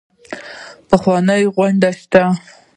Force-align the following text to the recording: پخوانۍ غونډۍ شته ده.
پخوانۍ 0.89 1.43
غونډۍ 1.55 1.91
شته 2.01 2.21
ده. 2.23 2.33